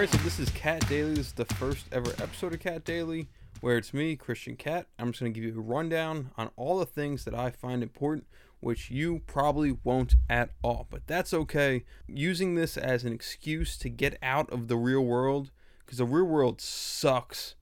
[0.00, 1.10] All right, so this is Cat Daily.
[1.10, 3.28] This is the first ever episode of Cat Daily
[3.60, 4.86] where it's me, Christian Katt.
[4.98, 7.82] I'm just going to give you a rundown on all the things that I find
[7.82, 8.26] important,
[8.60, 10.86] which you probably won't at all.
[10.88, 11.84] But that's okay.
[12.08, 15.50] Using this as an excuse to get out of the real world
[15.84, 17.54] because the real world sucks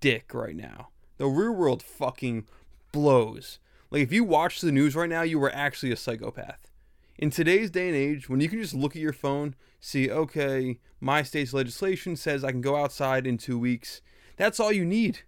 [0.00, 0.88] dick right now.
[1.18, 2.46] The real world fucking
[2.92, 3.58] blows.
[3.90, 6.70] Like, if you watch the news right now, you are actually a psychopath.
[7.18, 9.54] In today's day and age, when you can just look at your phone,
[9.84, 14.00] see, okay, my state's legislation says I can go outside in two weeks,
[14.36, 15.20] that's all you need.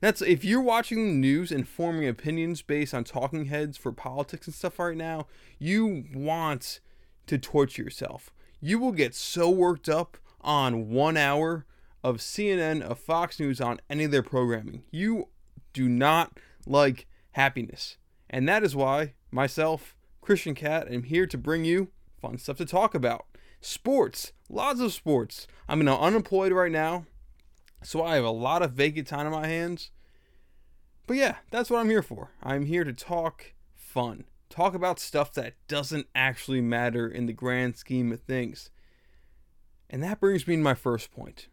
[0.00, 4.46] That's if you're watching the news and forming opinions based on talking heads for politics
[4.46, 5.26] and stuff right now,
[5.58, 6.80] you want
[7.26, 8.30] to torture yourself.
[8.60, 11.64] You will get so worked up on one hour
[12.04, 14.82] of CNN, of Fox News, on any of their programming.
[14.90, 15.28] You
[15.72, 17.96] do not like happiness.
[18.28, 21.88] And that is why myself, Christian Katt, am here to bring you
[22.20, 23.26] fun stuff to talk about.
[23.64, 25.46] Sports, lots of sports.
[25.68, 27.06] I'm unemployed right now,
[27.80, 29.92] so I have a lot of vacant time on my hands.
[31.06, 32.32] But yeah, that's what I'm here for.
[32.42, 37.76] I'm here to talk fun, talk about stuff that doesn't actually matter in the grand
[37.76, 38.70] scheme of things.
[39.88, 41.46] And that brings me to my first point.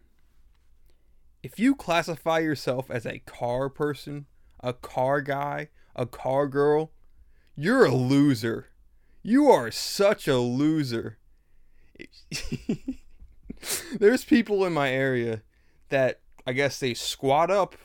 [1.44, 4.26] If you classify yourself as a car person,
[4.58, 6.90] a car guy, a car girl,
[7.54, 8.66] you're a loser.
[9.22, 11.18] You are such a loser.
[13.98, 15.42] There's people in my area
[15.88, 17.76] that I guess they squat up,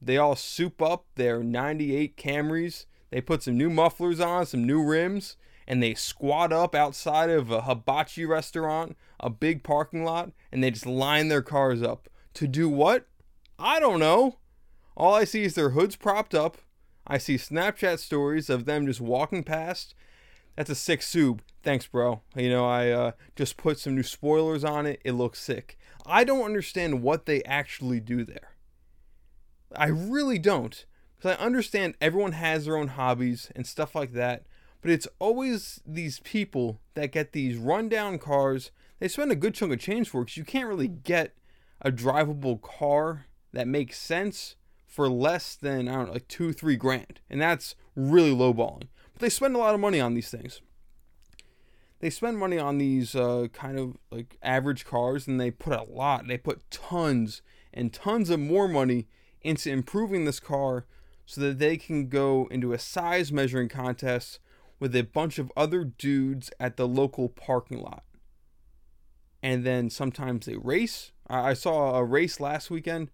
[0.00, 4.82] they all soup up their 98 Camrys, they put some new mufflers on, some new
[4.82, 10.62] rims, and they squat up outside of a hibachi restaurant, a big parking lot, and
[10.62, 12.08] they just line their cars up.
[12.34, 13.06] To do what?
[13.58, 14.38] I don't know.
[14.96, 16.58] All I see is their hoods propped up.
[17.06, 19.94] I see Snapchat stories of them just walking past.
[20.56, 21.42] That's a sick sub.
[21.62, 22.22] Thanks, bro.
[22.34, 25.00] You know, I uh, just put some new spoilers on it.
[25.04, 25.78] It looks sick.
[26.06, 28.54] I don't understand what they actually do there.
[29.76, 30.84] I really don't.
[31.16, 34.44] Because I understand everyone has their own hobbies and stuff like that.
[34.80, 38.70] But it's always these people that get these rundown cars.
[38.98, 41.34] They spend a good chunk of change for because you can't really get
[41.82, 44.56] a drivable car that makes sense
[44.86, 48.88] for less than I don't know, like two, three grand, and that's really lowballing.
[49.12, 50.62] But they spend a lot of money on these things.
[52.00, 55.82] They spend money on these uh, kind of like average cars, and they put a
[55.84, 56.26] lot.
[56.26, 59.06] They put tons and tons of more money
[59.42, 60.86] into improving this car
[61.26, 64.40] so that they can go into a size measuring contest
[64.80, 68.02] with a bunch of other dudes at the local parking lot.
[69.42, 71.12] And then sometimes they race.
[71.28, 73.10] I saw a race last weekend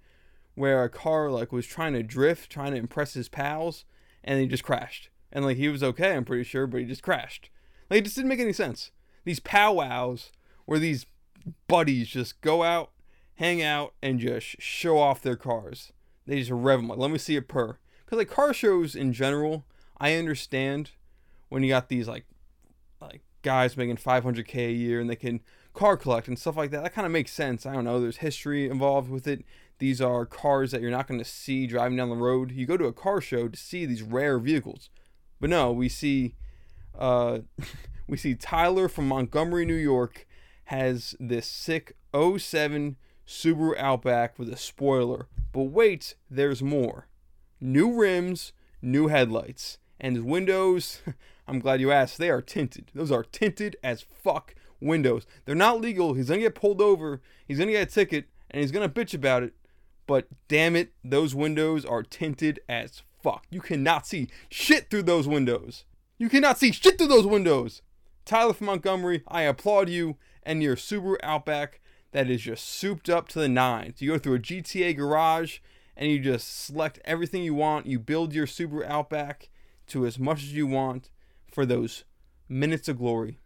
[0.54, 3.84] where a car like was trying to drift, trying to impress his pals,
[4.24, 5.10] and he just crashed.
[5.30, 7.50] And like he was okay, I'm pretty sure, but he just crashed.
[7.88, 8.90] Like it just didn't make any sense.
[9.24, 10.30] These powwows
[10.64, 11.06] where these
[11.68, 12.90] buddies just go out,
[13.36, 15.92] hang out, and just show off their cars.
[16.26, 16.88] They just rev them.
[16.88, 17.78] Like, let me see a purr.
[18.04, 19.64] Because like car shows in general,
[19.98, 20.92] I understand
[21.48, 22.24] when you got these like
[23.00, 25.40] like guys making 500k a year and they can
[25.72, 26.82] car collect and stuff like that.
[26.82, 27.66] That kind of makes sense.
[27.66, 28.00] I don't know.
[28.00, 29.44] There's history involved with it.
[29.78, 32.50] These are cars that you're not going to see driving down the road.
[32.50, 34.88] You go to a car show to see these rare vehicles,
[35.38, 36.34] but no, we see,
[36.98, 37.40] uh,
[38.06, 40.26] we see Tyler from Montgomery, New York,
[40.64, 42.96] has this sick 07
[43.26, 45.28] Subaru Outback with a spoiler.
[45.52, 47.08] But wait, there's more.
[47.60, 48.52] New rims,
[48.82, 51.02] new headlights, and his windows.
[51.48, 52.18] I'm glad you asked.
[52.18, 52.90] They are tinted.
[52.94, 55.26] Those are tinted as fuck windows.
[55.44, 56.14] They're not legal.
[56.14, 57.20] He's gonna get pulled over.
[57.46, 59.54] He's gonna get a ticket, and he's gonna bitch about it
[60.06, 63.44] but damn it, those windows are tinted as fuck.
[63.50, 65.84] You cannot see shit through those windows.
[66.18, 67.82] You cannot see shit through those windows.
[68.24, 71.80] Tyler from Montgomery, I applaud you and your Subaru Outback
[72.12, 74.00] that is just souped up to the nines.
[74.00, 75.58] You go through a GTA garage
[75.96, 77.86] and you just select everything you want.
[77.86, 79.50] You build your Subaru Outback
[79.88, 81.10] to as much as you want
[81.46, 82.04] for those
[82.48, 83.38] minutes of glory.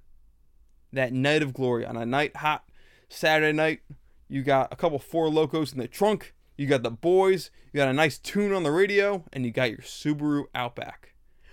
[0.92, 2.64] That night of glory on a night hot
[3.08, 3.80] Saturday night.
[4.28, 7.88] You got a couple Four Lokos in the trunk you got the boys, you got
[7.88, 11.09] a nice tune on the radio, and you got your Subaru Outback.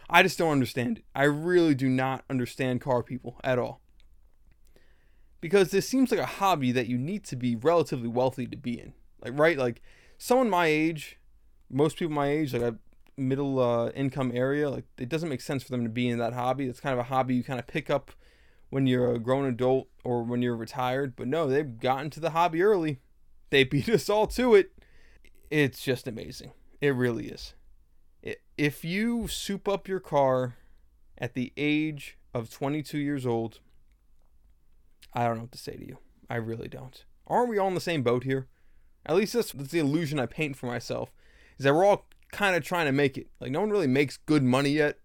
[0.10, 1.06] I just don't understand it.
[1.14, 3.82] I really do not understand car people at all.
[5.42, 8.80] Because this seems like a hobby that you need to be relatively wealthy to be
[8.80, 8.94] in.
[9.22, 9.58] Like, right?
[9.58, 9.82] Like,
[10.18, 11.18] someone my age,
[11.70, 12.78] most people my age, like a
[13.18, 16.34] middle uh, income area, like, it doesn't make sense for them to be in that
[16.34, 16.68] hobby.
[16.68, 18.12] It's kind of a hobby you kind of pick up
[18.70, 21.16] when you're a grown adult or when you're retired.
[21.16, 23.00] But no, they've gotten to the hobby early.
[23.50, 24.72] They beat us all to it
[25.50, 26.52] it's just amazing.
[26.82, 27.54] It really is.
[28.58, 30.56] If you soup up your car
[31.18, 33.60] at the age of 22 years old,
[35.14, 35.98] I don't know what to say to you.
[36.30, 37.04] I really don't.
[37.28, 38.48] Aren't we all in the same boat here?
[39.06, 41.12] At least that's, that's the illusion I paint for myself.
[41.58, 43.28] Is that we're all kind of trying to make it.
[43.40, 45.00] Like no one really makes good money yet.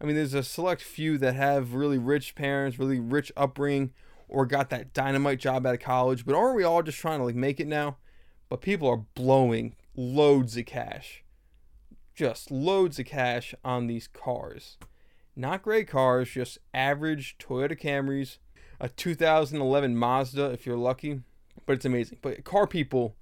[0.00, 3.92] I mean, there's a select few that have really rich parents, really rich upbringing,
[4.28, 6.26] or got that dynamite job out of college.
[6.26, 7.96] But aren't we all just trying to like make it now?
[8.48, 11.23] But people are blowing loads of cash,
[12.14, 14.78] just loads of cash on these cars.
[15.36, 18.38] Not great cars, just average Toyota Camrys,
[18.80, 21.20] a 2011 Mazda if you're lucky.
[21.66, 22.18] But it's amazing.
[22.22, 23.16] But car people,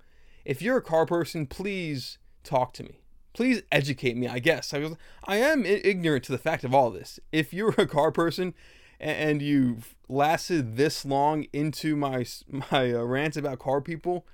[0.44, 3.02] if you're a car person, please talk to me
[3.32, 4.28] please educate me.
[4.28, 7.18] I guess I was I am ignorant to the fact of all this.
[7.30, 8.54] If you're a car person
[9.00, 12.24] and you've lasted this long into my
[12.70, 14.26] my uh, rants about car people,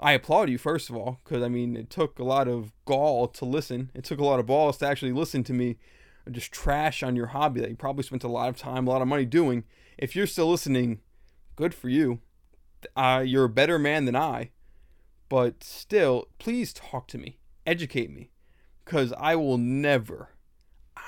[0.00, 3.28] I applaud you first of all because I mean it took a lot of gall
[3.28, 3.90] to listen.
[3.94, 5.78] It took a lot of balls to actually listen to me
[6.30, 9.02] just trash on your hobby that you probably spent a lot of time, a lot
[9.02, 9.64] of money doing.
[9.98, 11.00] If you're still listening,
[11.54, 12.20] good for you.
[12.96, 14.50] Uh, you're a better man than I.
[15.28, 18.30] But still, please talk to me educate me
[18.84, 20.30] because I will never,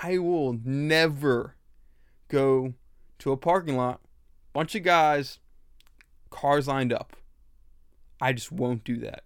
[0.03, 1.57] I will never
[2.29, 2.75] go
[3.19, 4.01] to a parking lot,
[4.53, 5.39] bunch of guys,
[6.31, 7.17] cars lined up.
[8.21, 9.25] I just won't do that.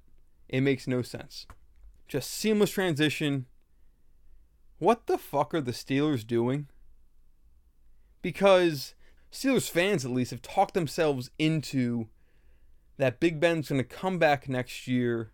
[0.49, 1.47] It makes no sense.
[2.09, 3.47] Just seamless transition.
[4.79, 6.69] What the fuck are the Steelers doing?
[8.23, 8.95] Because
[9.33, 12.09] Steelers fans, at least, have talked themselves into
[12.97, 15.33] that Big Ben's going to come back next year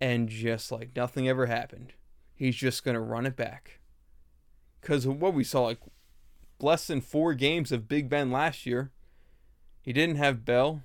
[0.00, 1.92] and just like nothing ever happened.
[2.34, 3.78] He's just going to run it back.
[4.80, 5.78] Because what we saw, like
[6.60, 8.90] less than four games of Big Ben last year,
[9.80, 10.82] he didn't have Bell,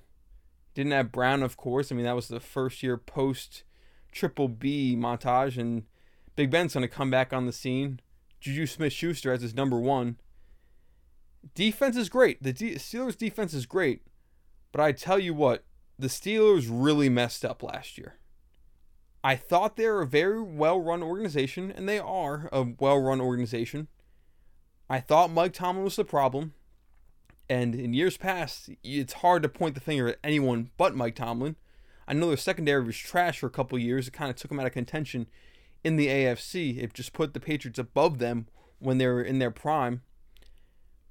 [0.78, 1.90] didn't have Brown, of course.
[1.90, 3.64] I mean, that was the first year post
[4.12, 5.82] Triple B montage, and
[6.36, 7.98] Big Ben's going to come back on the scene.
[8.38, 10.18] Juju Smith Schuster as his number one.
[11.56, 12.40] Defense is great.
[12.40, 14.02] The D- Steelers' defense is great.
[14.70, 15.64] But I tell you what,
[15.98, 18.20] the Steelers really messed up last year.
[19.24, 23.20] I thought they were a very well run organization, and they are a well run
[23.20, 23.88] organization.
[24.88, 26.54] I thought Mike Tomlin was the problem.
[27.48, 31.56] And in years past, it's hard to point the finger at anyone but Mike Tomlin.
[32.06, 34.08] I know their secondary was trash for a couple years.
[34.08, 35.26] It kind of took them out of contention
[35.84, 36.82] in the AFC.
[36.82, 38.46] It just put the Patriots above them
[38.78, 40.02] when they were in their prime.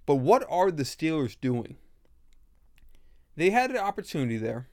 [0.05, 1.77] But what are the Steelers doing?
[3.35, 4.67] They had an opportunity there.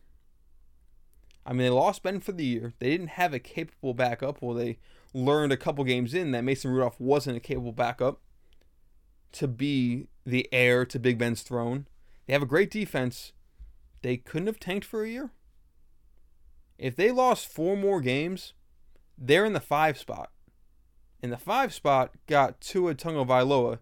[1.47, 2.73] I mean, they lost Ben for the year.
[2.79, 4.41] They didn't have a capable backup.
[4.41, 4.79] Well, they
[5.13, 8.21] learned a couple games in that Mason Rudolph wasn't a capable backup
[9.35, 11.87] to be the heir to Big Ben's throne.
[12.27, 13.33] They have a great defense.
[14.03, 15.31] They couldn't have tanked for a year.
[16.79, 18.55] If they lost four more games,
[19.17, 20.31] they're in the five spot.
[21.23, 23.79] And the five spot got Tua Tagovailoa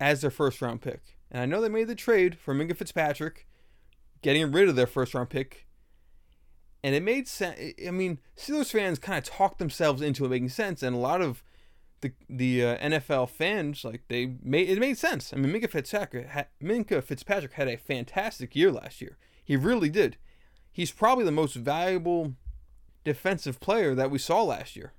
[0.00, 1.18] as their first round pick.
[1.30, 3.46] And I know they made the trade for Minkah Fitzpatrick,
[4.22, 5.66] getting rid of their first round pick
[6.82, 7.58] and it made sense.
[7.86, 11.22] I mean, Steelers fans kind of talked themselves into it making sense, and a lot
[11.22, 11.42] of
[12.02, 15.32] the the uh, NFL fans like they made it made sense.
[15.32, 19.16] I mean, Minkah Fitzpatrick had, Minkah Fitzpatrick had a fantastic year last year.
[19.42, 20.18] He really did.
[20.70, 22.34] He's probably the most valuable
[23.04, 24.92] defensive player that we saw last year.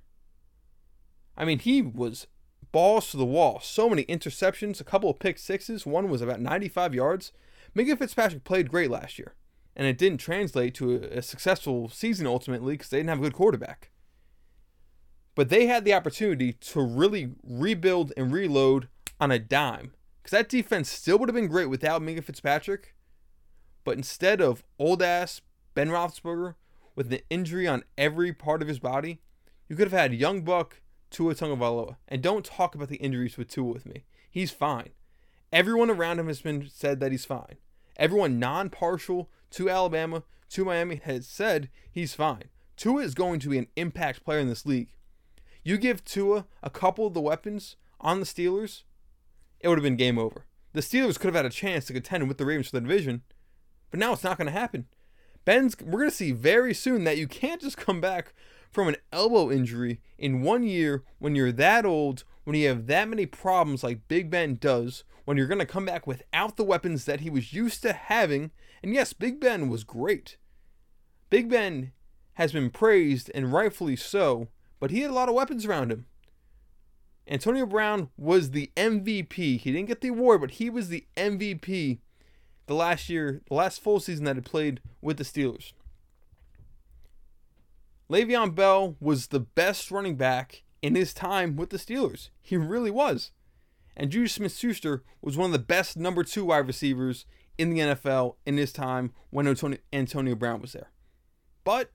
[1.36, 2.26] I mean, he was
[2.72, 3.60] balls to the wall.
[3.62, 5.86] So many interceptions, a couple of pick sixes.
[5.86, 7.32] One was about 95 yards.
[7.74, 9.34] Minkah Fitzpatrick played great last year
[9.76, 13.22] and it didn't translate to a, a successful season ultimately because they didn't have a
[13.22, 13.90] good quarterback.
[15.34, 18.88] But they had the opportunity to really rebuild and reload
[19.20, 22.94] on a dime because that defense still would have been great without Minkah Fitzpatrick.
[23.84, 25.40] But instead of old ass
[25.74, 26.54] Ben Roethlisberger
[26.94, 29.20] with an injury on every part of his body,
[29.68, 31.96] you could have had young Buck Tua Tagovailoa.
[32.08, 34.04] And don't talk about the injuries with Tua with me.
[34.30, 34.90] He's fine.
[35.52, 37.56] Everyone around him has been said that he's fine.
[37.96, 42.44] Everyone non-partial to Alabama, to Miami, has said he's fine.
[42.76, 44.88] Tua is going to be an impact player in this league.
[45.64, 48.84] You give Tua a couple of the weapons on the Steelers,
[49.58, 50.44] it would have been game over.
[50.74, 53.22] The Steelers could have had a chance to contend with the Ravens for the division,
[53.90, 54.86] but now it's not going to happen.
[55.44, 58.34] Ben's we're going to see very soon that you can't just come back
[58.70, 63.08] from an elbow injury in one year when you're that old, when you have that
[63.08, 67.04] many problems like Big Ben does, when you're going to come back without the weapons
[67.04, 68.50] that he was used to having
[68.84, 70.36] and yes, Big Ben was great.
[71.30, 71.92] Big Ben
[72.34, 74.48] has been praised, and rightfully so,
[74.84, 76.04] but he had a lot of weapons around him.
[77.26, 79.58] Antonio Brown was the MVP.
[79.58, 82.00] He didn't get the award, but he was the MVP
[82.66, 85.72] the last year, the last full season that he played with the Steelers.
[88.10, 92.28] Le'Veon Bell was the best running back in his time with the Steelers.
[92.42, 93.30] He really was.
[93.96, 97.24] And Juju Smith Schuster was one of the best number two wide receivers
[97.56, 100.90] in the NFL in his time when Antonio, Antonio Brown was there.
[101.64, 101.90] But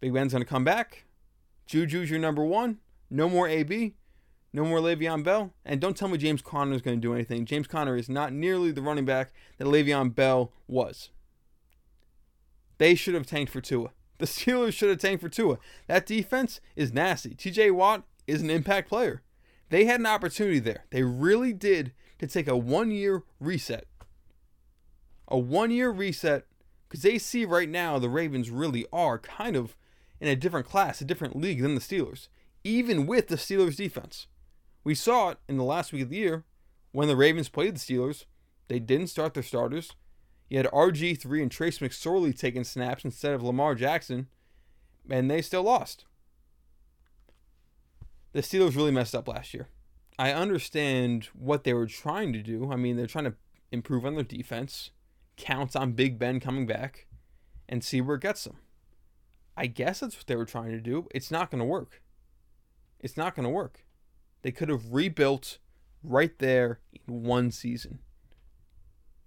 [0.00, 1.04] Big Ben's going to come back.
[1.68, 2.78] Juju's your number one.
[3.10, 3.94] No more AB.
[4.52, 5.52] No more Le'Veon Bell.
[5.64, 7.44] And don't tell me James Conner is going to do anything.
[7.44, 11.10] James Conner is not nearly the running back that Le'Veon Bell was.
[12.78, 13.90] They should have tanked for Tua.
[14.18, 15.58] The Steelers should have tanked for Tua.
[15.86, 17.34] That defense is nasty.
[17.34, 19.22] TJ Watt is an impact player.
[19.70, 20.86] They had an opportunity there.
[20.90, 23.86] They really did to take a one year reset.
[25.28, 26.46] A one year reset
[26.88, 29.76] because they see right now the Ravens really are kind of
[30.20, 32.28] in a different class, a different league than the Steelers,
[32.64, 34.26] even with the Steelers defense.
[34.84, 36.44] We saw it in the last week of the year
[36.92, 38.24] when the Ravens played the Steelers.
[38.68, 39.92] They didn't start their starters.
[40.48, 44.28] You had RG3 and Trace McSorley taking snaps instead of Lamar Jackson,
[45.10, 46.04] and they still lost.
[48.32, 49.68] The Steelers really messed up last year.
[50.18, 52.72] I understand what they were trying to do.
[52.72, 53.34] I mean, they're trying to
[53.70, 54.90] improve on their defense,
[55.36, 57.06] count on Big Ben coming back,
[57.68, 58.56] and see where it gets them.
[59.58, 61.08] I guess that's what they were trying to do.
[61.12, 62.00] It's not going to work.
[63.00, 63.84] It's not going to work.
[64.42, 65.58] They could have rebuilt
[66.04, 67.98] right there in one season.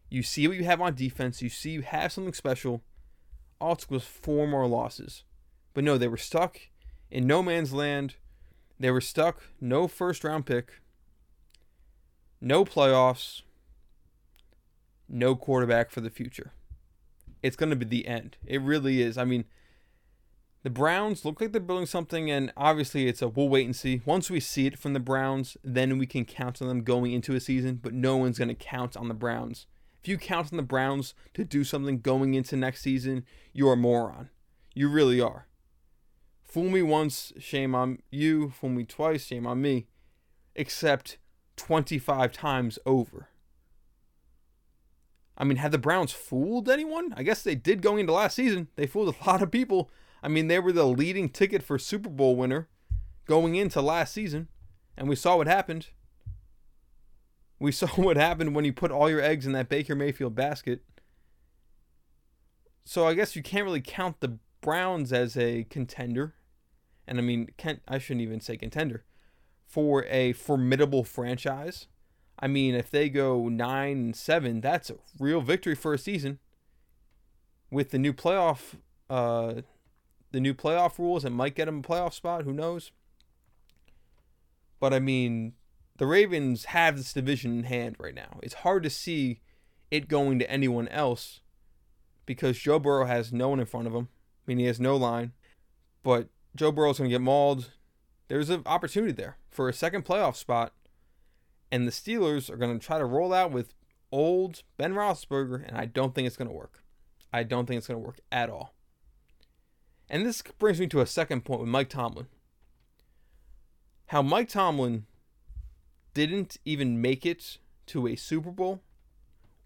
[0.09, 1.41] You see what you have on defense.
[1.41, 2.81] You see you have something special.
[3.59, 5.23] All it was four more losses.
[5.73, 6.61] But no, they were stuck
[7.09, 8.15] in no man's land.
[8.79, 9.41] They were stuck.
[9.59, 10.79] No first round pick.
[12.39, 13.41] No playoffs.
[15.09, 16.53] No quarterback for the future.
[17.43, 18.37] It's going to be the end.
[18.45, 19.17] It really is.
[19.17, 19.43] I mean,
[20.63, 24.01] the Browns look like they're building something, and obviously it's a we'll wait and see.
[24.05, 27.35] Once we see it from the Browns, then we can count on them going into
[27.35, 29.65] a season, but no one's going to count on the Browns
[30.01, 33.77] if you count on the Browns to do something going into next season, you're a
[33.77, 34.29] moron.
[34.73, 35.47] You really are.
[36.41, 38.49] Fool me once, shame on you.
[38.49, 39.87] Fool me twice, shame on me.
[40.55, 41.17] Except
[41.57, 43.29] 25 times over.
[45.37, 47.13] I mean, had the Browns fooled anyone?
[47.15, 48.69] I guess they did going into last season.
[48.75, 49.91] They fooled a lot of people.
[50.23, 52.67] I mean, they were the leading ticket for Super Bowl winner
[53.25, 54.47] going into last season,
[54.95, 55.87] and we saw what happened.
[57.59, 60.81] We saw what happened when you put all your eggs in that Baker Mayfield basket.
[62.83, 66.35] So I guess you can't really count the Browns as a contender.
[67.07, 69.03] And I mean, can't, I shouldn't even say contender
[69.67, 71.87] for a formidable franchise.
[72.39, 76.39] I mean, if they go 9 and 7, that's a real victory for a season.
[77.69, 78.75] With the new playoff
[79.09, 79.61] uh
[80.31, 82.91] the new playoff rules, it might get them a playoff spot, who knows?
[84.79, 85.53] But I mean,
[85.97, 88.39] the Ravens have this division in hand right now.
[88.41, 89.41] It's hard to see
[89.91, 91.41] it going to anyone else
[92.25, 94.07] because Joe Burrow has no one in front of him.
[94.11, 95.33] I mean, he has no line.
[96.01, 97.71] But Joe Burrow's going to get mauled.
[98.27, 100.73] There's an opportunity there for a second playoff spot.
[101.71, 103.73] And the Steelers are going to try to roll out with
[104.11, 106.83] old Ben Roethlisberger, and I don't think it's going to work.
[107.31, 108.73] I don't think it's going to work at all.
[110.11, 112.27] And this brings me to a second point with Mike Tomlin.
[114.07, 115.05] How Mike Tomlin
[116.13, 118.81] didn't even make it to a Super Bowl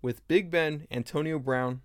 [0.04, 1.82] with Big Ben, Antonio Brown,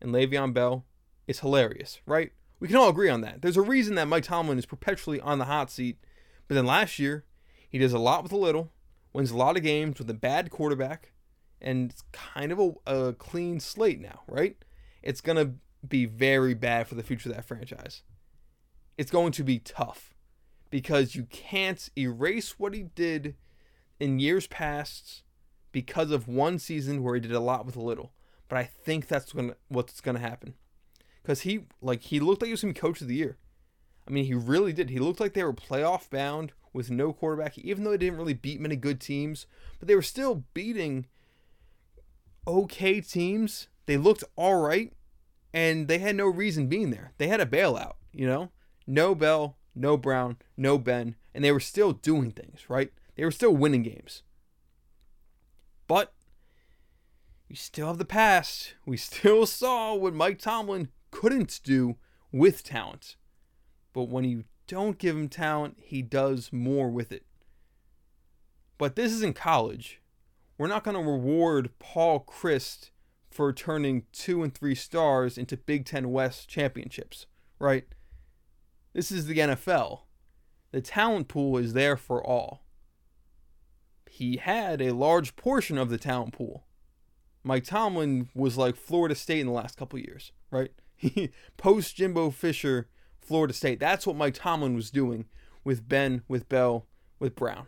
[0.00, 0.84] and Le'Veon Bell
[1.26, 2.30] is hilarious, right?
[2.60, 3.42] We can all agree on that.
[3.42, 5.98] There's a reason that Mike Tomlin is perpetually on the hot seat.
[6.46, 7.24] But then last year,
[7.68, 8.70] he does a lot with a little,
[9.12, 11.10] wins a lot of games with a bad quarterback,
[11.60, 14.56] and it's kind of a, a clean slate now, right?
[15.02, 15.54] It's going to
[15.86, 18.02] be very bad for the future of that franchise.
[18.96, 20.14] It's going to be tough
[20.70, 23.36] because you can't erase what he did
[24.00, 25.22] in years past
[25.72, 28.12] because of one season where he did a lot with a little.
[28.48, 30.54] But I think that's gonna, what's going to happen.
[31.22, 33.36] Because he like he looked like he was going to be coach of the year.
[34.06, 34.90] I mean, he really did.
[34.90, 38.34] He looked like they were playoff bound with no quarterback, even though they didn't really
[38.34, 39.46] beat many good teams.
[39.78, 41.06] But they were still beating
[42.46, 43.68] okay teams.
[43.86, 44.92] They looked all right,
[45.56, 47.12] and they had no reason being there.
[47.16, 48.50] They had a bailout, you know?
[48.86, 52.92] No Bell, no Brown, no Ben, and they were still doing things, right?
[53.16, 54.22] They were still winning games.
[55.86, 56.12] But
[57.48, 58.74] we still have the past.
[58.84, 61.96] We still saw what Mike Tomlin couldn't do
[62.30, 63.16] with talent.
[63.94, 67.24] But when you don't give him talent, he does more with it.
[68.76, 70.02] But this is in college.
[70.58, 72.90] We're not going to reward Paul Chryst
[73.36, 77.26] for turning two and three stars into Big Ten West championships,
[77.58, 77.84] right?
[78.92, 80.00] This is the NFL.
[80.72, 82.66] The talent pool is there for all
[84.16, 86.64] he had a large portion of the talent pool.
[87.44, 90.72] Mike Tomlin was like Florida State in the last couple years, right?
[91.58, 92.88] Post Jimbo Fisher,
[93.20, 93.78] Florida State.
[93.78, 95.26] That's what Mike Tomlin was doing
[95.64, 96.86] with Ben, with Bell,
[97.18, 97.66] with Brown.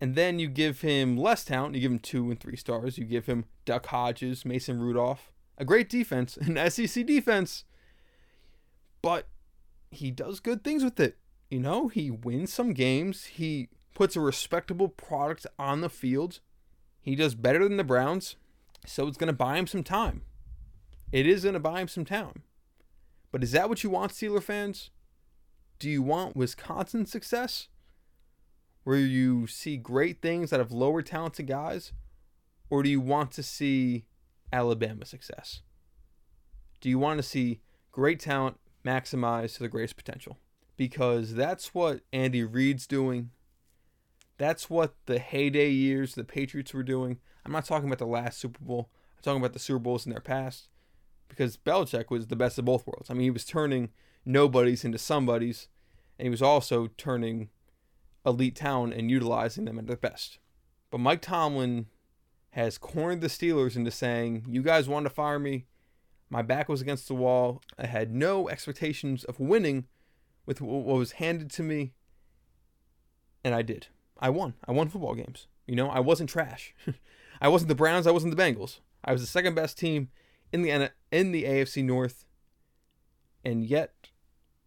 [0.00, 1.74] And then you give him less talent.
[1.74, 2.96] You give him two and three stars.
[2.96, 7.64] You give him Duck Hodges, Mason Rudolph, a great defense, an SEC defense,
[9.02, 9.28] but
[9.90, 11.18] he does good things with it.
[11.50, 13.26] You know, he wins some games.
[13.26, 16.40] He puts a respectable product on the field.
[17.02, 18.36] He does better than the Browns,
[18.86, 20.22] so it's going to buy him some time.
[21.12, 22.44] It is going to buy him some time.
[23.32, 24.90] But is that what you want, Steeler fans?
[25.78, 27.68] Do you want Wisconsin success?
[28.84, 31.92] Where you see great things out of lower talented guys?
[32.70, 34.04] Or do you want to see
[34.52, 35.62] Alabama success?
[36.80, 37.60] Do you want to see
[37.92, 40.38] great talent maximized to the greatest potential?
[40.76, 43.30] Because that's what Andy Reid's doing.
[44.38, 47.18] That's what the heyday years the Patriots were doing.
[47.44, 48.88] I'm not talking about the last Super Bowl.
[49.18, 50.68] I'm talking about the Super Bowls in their past.
[51.28, 53.10] Because Belichick was the best of both worlds.
[53.10, 53.90] I mean, he was turning
[54.24, 55.68] nobodies into somebodies,
[56.18, 57.50] and he was also turning
[58.24, 60.38] elite talent and utilizing them at their best.
[60.90, 61.86] But Mike Tomlin
[62.50, 65.66] has cornered the Steelers into saying, You guys want to fire me?
[66.28, 67.62] My back was against the wall.
[67.78, 69.86] I had no expectations of winning
[70.46, 71.92] with what was handed to me.
[73.42, 73.88] And I did.
[74.18, 74.54] I won.
[74.66, 75.46] I won football games.
[75.66, 76.74] You know, I wasn't trash.
[77.40, 78.06] I wasn't the Browns.
[78.06, 78.80] I wasn't the Bengals.
[79.04, 80.10] I was the second best team
[80.52, 82.26] in the in the AFC North.
[83.44, 83.94] And yet,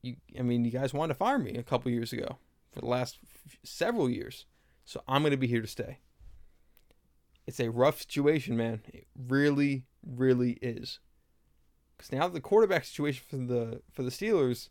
[0.01, 2.39] you, I mean, you guys wanted to fire me a couple years ago
[2.73, 3.19] for the last
[3.63, 4.45] several years.
[4.85, 5.99] So I'm going to be here to stay
[7.45, 8.81] it's a rough situation, man.
[8.93, 10.99] It really, really is.
[11.97, 14.69] Because now the quarterback situation for the for the Steelers,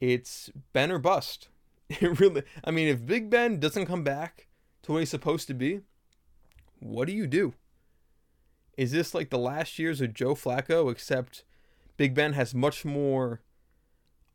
[0.00, 1.48] it's Ben or bust.
[2.00, 2.42] It really.
[2.64, 4.48] I mean, if Big Ben doesn't come back
[4.82, 5.80] to what he's supposed to be,
[6.78, 7.52] what do you do?
[8.78, 11.44] Is this like the last years of Joe Flacco, except
[11.98, 13.42] Big Ben has much more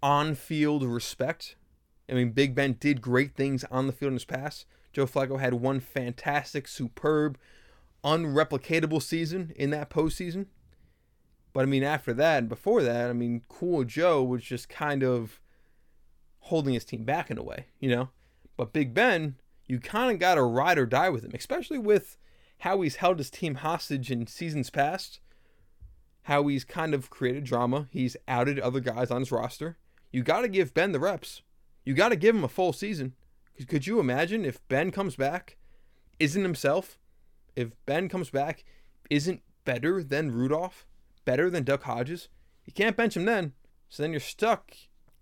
[0.03, 1.55] on-field respect?
[2.09, 4.65] I mean, Big Ben did great things on the field in his past,
[4.97, 7.37] Joe Flacco had one fantastic, superb,
[8.03, 10.47] unreplicatable season in that postseason.
[11.53, 15.03] But I mean, after that and before that, I mean, Cool Joe was just kind
[15.03, 15.39] of
[16.39, 18.09] holding his team back in a way, you know?
[18.55, 19.35] But Big Ben,
[19.67, 22.17] you kind of got to ride or die with him, especially with
[22.59, 25.19] how he's held his team hostage in seasons past,
[26.23, 27.87] how he's kind of created drama.
[27.91, 29.77] He's outed other guys on his roster.
[30.11, 31.43] You got to give Ben the reps.
[31.87, 33.13] You got to give him a full season.
[33.65, 35.55] Could you imagine if Ben comes back,
[36.19, 36.99] isn't himself?
[37.55, 38.65] If Ben comes back,
[39.09, 40.85] isn't better than Rudolph,
[41.23, 42.27] better than Duck Hodges?
[42.65, 43.53] You can't bench him then.
[43.87, 44.73] So then you're stuck.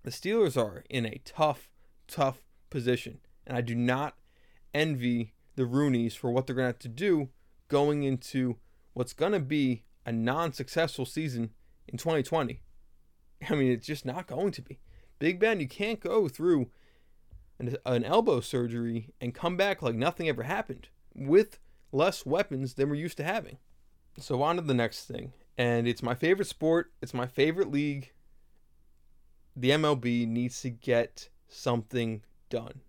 [0.01, 1.69] The Steelers are in a tough,
[2.07, 3.19] tough position.
[3.45, 4.17] And I do not
[4.73, 7.29] envy the Rooneys for what they're going to have to do
[7.67, 8.55] going into
[8.93, 11.51] what's going to be a non successful season
[11.87, 12.59] in 2020.
[13.51, 14.79] I mean, it's just not going to be.
[15.19, 16.69] Big Ben, you can't go through
[17.59, 21.59] an, an elbow surgery and come back like nothing ever happened with
[21.91, 23.57] less weapons than we're used to having.
[24.17, 25.33] So, on to the next thing.
[25.57, 28.11] And it's my favorite sport, it's my favorite league.
[29.55, 32.81] The MLB needs to get something done.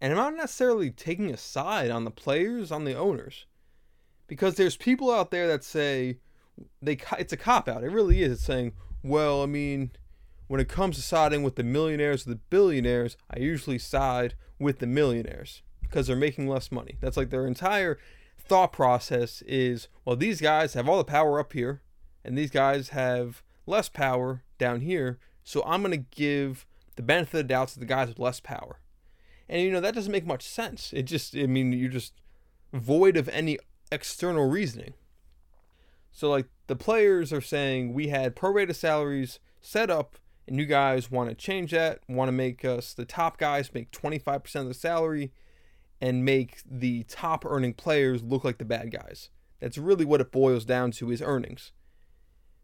[0.00, 3.46] And I'm not necessarily taking a side on the players, on the owners,
[4.26, 6.18] because there's people out there that say
[6.82, 7.84] they it's a cop out.
[7.84, 8.32] It really is.
[8.32, 9.92] It's saying, well, I mean,
[10.46, 14.78] when it comes to siding with the millionaires or the billionaires, I usually side with
[14.78, 16.96] the millionaires because they're making less money.
[17.00, 17.98] That's like their entire
[18.38, 21.82] thought process is well, these guys have all the power up here,
[22.24, 27.40] and these guys have less power down here, so I'm going to give the benefit
[27.40, 28.80] of the doubt to the guys with less power.
[29.48, 30.92] And you know, that doesn't make much sense.
[30.92, 32.14] It just, I mean, you're just
[32.72, 33.58] void of any
[33.92, 34.94] external reasoning.
[36.10, 41.10] So, like, the players are saying we had prorated salaries set up and you guys
[41.10, 44.74] want to change that, want to make us the top guys make 25% of the
[44.74, 45.32] salary
[46.00, 49.30] and make the top earning players look like the bad guys.
[49.60, 51.72] That's really what it boils down to is earnings.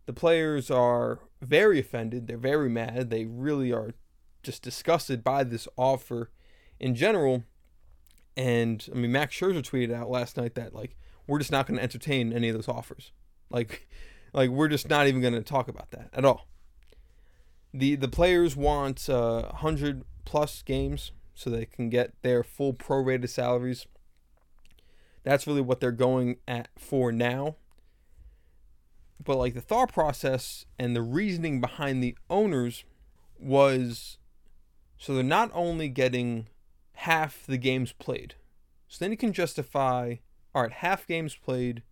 [0.06, 3.94] The players are very offended, they're very mad, they really are
[4.42, 6.30] just disgusted by this offer
[6.78, 7.44] in general.
[8.36, 11.78] And I mean Max Scherzer tweeted out last night that like we're just not going
[11.78, 13.12] to entertain any of those offers.
[13.50, 13.88] Like
[14.32, 16.48] like we're just not even going to talk about that at all
[17.72, 23.28] the the players want uh, 100 plus games so they can get their full prorated
[23.28, 23.86] salaries.
[25.24, 27.56] That's really what they're going at for now.
[29.24, 32.84] But like the thought process and the reasoning behind the owners
[33.38, 34.18] was
[34.98, 36.48] so they're not only getting
[36.94, 38.34] half the games played.
[38.88, 40.16] So then you can justify
[40.54, 41.82] all right, half games played,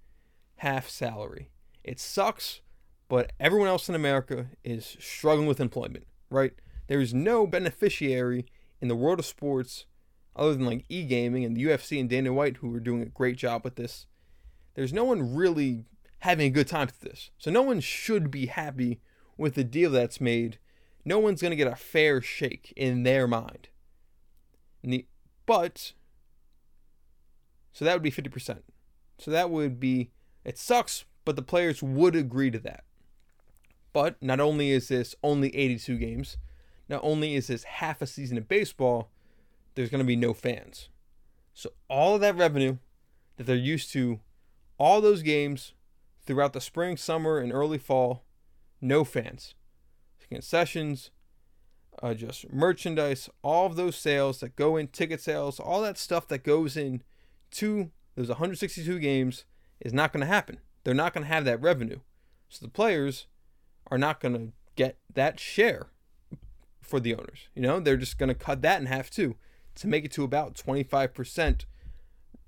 [0.57, 1.51] half salary.
[1.83, 2.61] It sucks
[3.11, 6.53] but everyone else in America is struggling with employment, right?
[6.87, 8.47] There is no beneficiary
[8.81, 9.85] in the world of sports
[10.37, 13.07] other than like e gaming and the UFC and Dana White, who are doing a
[13.07, 14.07] great job with this.
[14.77, 15.87] There's no one really
[16.21, 17.33] having a good time with this.
[17.37, 19.01] So no one should be happy
[19.37, 20.59] with the deal that's made.
[21.05, 23.71] No one's going to get a fair shake in their mind.
[24.85, 25.05] The,
[25.47, 25.95] but,
[27.73, 28.61] so that would be 50%.
[29.19, 30.13] So that would be,
[30.45, 32.85] it sucks, but the players would agree to that.
[33.93, 36.37] But not only is this only 82 games,
[36.89, 39.11] not only is this half a season of baseball,
[39.75, 40.89] there's going to be no fans.
[41.55, 42.79] So all of that revenue
[43.37, 44.21] that they're used to,
[44.79, 45.75] all those games
[46.27, 48.25] throughout the spring, summer, and early fall,
[48.81, 49.55] no fans.
[50.29, 51.11] Concessions,
[52.03, 56.29] uh, just merchandise, all of those sales that go in, ticket sales, all that stuff
[56.29, 57.03] that goes in
[57.51, 59.45] to those 162 games
[59.81, 60.59] is not going to happen.
[60.85, 61.99] They're not going to have that revenue.
[62.49, 63.27] So the players
[63.91, 65.89] are not going to get that share
[66.81, 67.49] for the owners.
[67.55, 69.37] You know, they're just going to cut that in half too
[69.77, 71.65] to make it to about 25%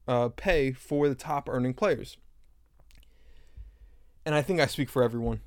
[0.09, 2.17] uh, pay for the top earning players.
[4.25, 5.41] And I think I speak for everyone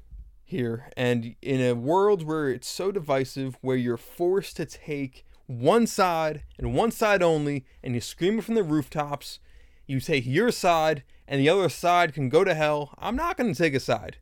[0.43, 0.89] here.
[0.97, 6.43] And in a world where it's so divisive, where you're forced to take one side
[6.57, 9.39] and one side only, and you scream it from the rooftops,
[9.87, 12.95] you take your side, and the other side can go to hell.
[12.97, 14.17] I'm not going to take a side.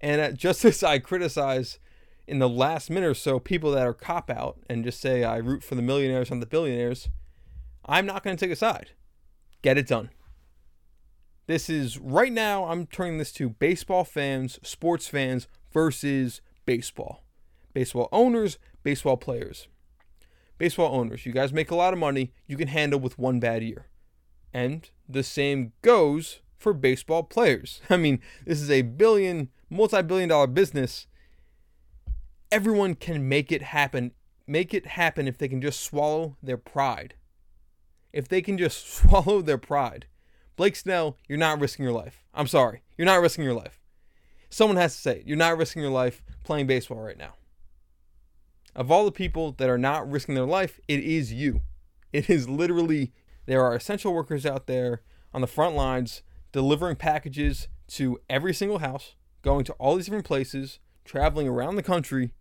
[0.00, 1.78] And uh, just as I criticize
[2.26, 5.38] in the last minute or so people that are cop out and just say I
[5.38, 7.08] root for the millionaires and the billionaires,
[7.84, 8.90] I'm not going to take a side.
[9.62, 10.10] Get it done.
[11.46, 17.24] This is right now, I'm turning this to baseball fans, sports fans versus baseball.
[17.74, 19.66] Baseball owners, baseball players.
[20.58, 23.64] Baseball owners, you guys make a lot of money, you can handle with one bad
[23.64, 23.88] year.
[24.54, 27.80] And the same goes for baseball players.
[27.90, 31.08] I mean, this is a billion, multi billion dollar business
[32.50, 34.12] everyone can make it happen.
[34.46, 37.14] Make it happen if they can just swallow their pride.
[38.12, 40.06] If they can just swallow their pride.
[40.56, 42.24] Blake Snell, you're not risking your life.
[42.34, 42.82] I'm sorry.
[42.98, 43.80] You're not risking your life.
[44.50, 45.26] Someone has to say it.
[45.26, 47.34] You're not risking your life playing baseball right now.
[48.74, 51.62] Of all the people that are not risking their life, it is you.
[52.12, 53.12] It is literally,
[53.46, 58.78] there are essential workers out there on the front lines delivering packages to every single
[58.78, 62.32] house, going to all these different places, traveling around the country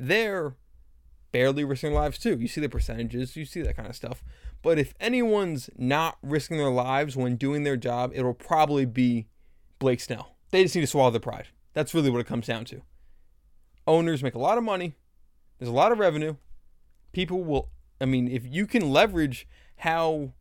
[0.00, 0.56] they're
[1.30, 2.38] barely risking their lives too.
[2.40, 4.24] You see the percentages, you see that kind of stuff.
[4.62, 9.26] But if anyone's not risking their lives when doing their job, it'll probably be
[9.78, 10.36] Blake Snell.
[10.50, 11.48] They just need to swallow their pride.
[11.74, 12.82] That's really what it comes down to.
[13.86, 14.94] Owners make a lot of money,
[15.58, 16.36] there's a lot of revenue.
[17.12, 17.68] People will,
[18.00, 20.32] I mean, if you can leverage how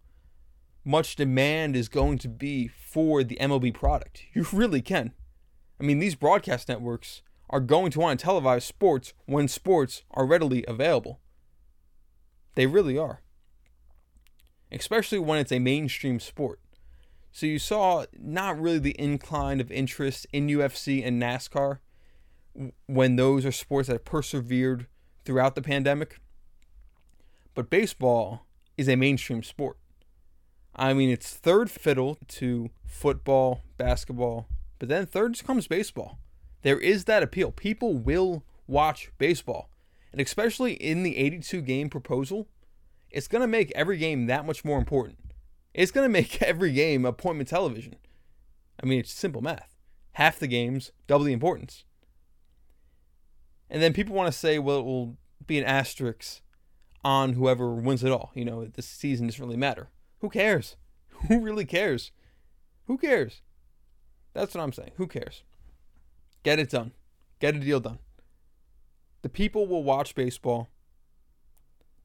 [0.86, 5.14] much demand is going to be for the MLB product, you really can.
[5.80, 10.26] I mean, these broadcast networks are going to want to televise sports when sports are
[10.26, 11.20] readily available.
[12.56, 13.22] They really are.
[14.72, 16.60] Especially when it's a mainstream sport.
[17.32, 21.80] So you saw not really the incline of interest in UFC and NASCAR
[22.88, 24.88] when those are sports that have persevered
[25.26, 26.20] throughout the pandemic.
[27.56, 28.46] But baseball
[28.78, 29.78] is a mainstream sport.
[30.80, 34.48] I mean, it's third fiddle to football, basketball,
[34.80, 36.18] but then third comes baseball
[36.62, 37.52] there is that appeal.
[37.52, 39.70] People will watch baseball.
[40.12, 42.48] And especially in the 82 game proposal,
[43.12, 45.20] it's going to make every game that much more important.
[45.74, 47.96] It's going to make every game appointment television.
[48.82, 49.76] I mean, it's simple math.
[50.14, 51.86] Half the games, double the importance.
[53.70, 56.42] And then people want to say, well, it will be an asterisk
[57.04, 58.32] on whoever wins it all.
[58.34, 59.90] You know, this season doesn't really matter.
[60.20, 60.76] Who cares?
[61.28, 62.12] Who really cares?
[62.88, 63.42] Who cares?
[64.34, 64.92] That's what I'm saying.
[64.98, 65.44] Who cares?
[66.44, 66.92] Get it done.
[67.40, 68.00] Get a deal done.
[69.22, 70.70] The people will watch baseball.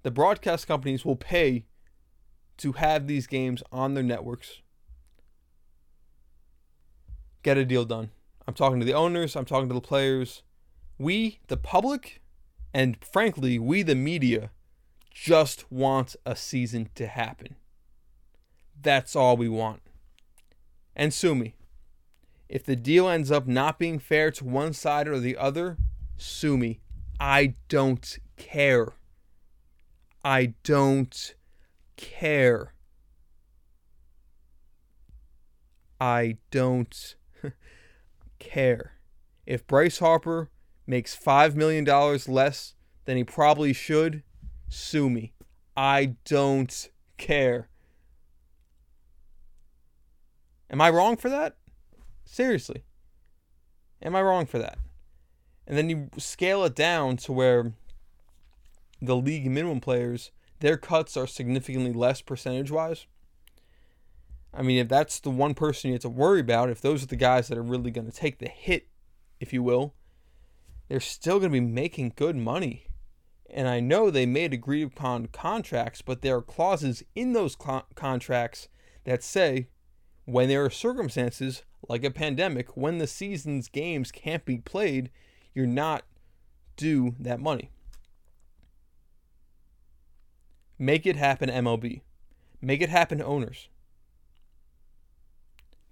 [0.03, 1.65] The broadcast companies will pay
[2.59, 4.61] to have these games on their networks.
[7.43, 8.11] Get a deal done.
[8.47, 10.43] I'm talking to the owners, I'm talking to the players.
[10.99, 12.21] We, the public,
[12.73, 14.51] and frankly, we, the media,
[15.11, 17.57] just want a season to happen.
[18.81, 19.83] That's all we want.
[20.95, 21.57] And sue me.
[22.49, 25.77] If the deal ends up not being fair to one side or the other,
[26.17, 26.81] sue me.
[27.19, 28.93] I don't care.
[30.25, 31.35] I don't
[31.97, 32.75] care.
[36.01, 37.15] I don't
[38.39, 38.93] care.
[39.47, 40.51] If Bryce Harper
[40.87, 41.85] makes $5 million
[42.29, 44.23] less than he probably should,
[44.69, 45.33] sue me.
[45.77, 47.69] I don't care.
[50.75, 51.55] Am I wrong for that?
[52.25, 52.83] Seriously.
[54.03, 54.77] Am I wrong for that?
[55.69, 57.75] And then you scale it down to where
[59.01, 63.07] the league minimum players, their cuts are significantly less percentage wise.
[64.53, 67.07] I mean, if that's the one person you have to worry about, if those are
[67.07, 68.89] the guys that are really going to take the hit,
[69.39, 69.95] if you will,
[70.89, 72.89] they're still going to be making good money.
[73.49, 77.87] And I know they made agreed upon contracts, but there are clauses in those cl-
[77.95, 78.67] contracts
[79.05, 79.69] that say
[80.25, 85.11] when there are circumstances like a pandemic, when the season's games can't be played,
[85.55, 86.05] you're not
[86.77, 87.71] due that money.
[90.79, 92.01] Make it happen, MLB.
[92.61, 93.69] Make it happen, owners.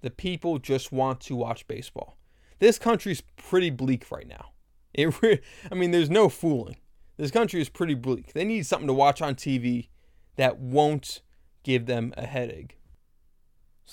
[0.01, 2.17] The people just want to watch baseball.
[2.59, 4.51] This country's pretty bleak right now.
[4.93, 5.41] It, re-
[5.71, 6.77] I mean, there's no fooling.
[7.17, 8.33] This country is pretty bleak.
[8.33, 9.89] They need something to watch on TV
[10.37, 11.21] that won't
[11.63, 12.79] give them a headache.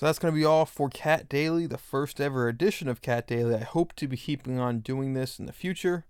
[0.00, 3.26] So that's going to be all for Cat Daily, the first ever edition of Cat
[3.26, 3.56] Daily.
[3.56, 6.06] I hope to be keeping on doing this in the future.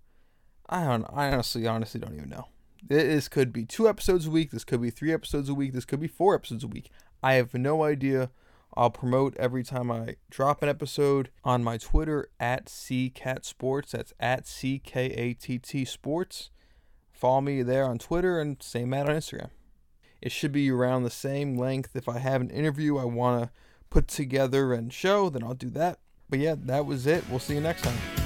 [0.69, 1.03] I don't.
[1.13, 2.47] I honestly, honestly don't even know.
[2.81, 4.51] This could be two episodes a week.
[4.51, 5.73] This could be three episodes a week.
[5.73, 6.89] This could be four episodes a week.
[7.21, 8.31] I have no idea.
[8.77, 13.91] I'll promote every time I drop an episode on my Twitter at CKattSports.
[13.91, 16.49] That's at C K A T T Sports.
[17.11, 19.49] Follow me there on Twitter and same at on Instagram.
[20.21, 21.93] It should be around the same length.
[21.93, 23.51] If I have an interview I want to
[23.91, 25.99] put together and show, then I'll do that.
[26.27, 27.23] But yeah, that was it.
[27.29, 28.20] We'll see you next time.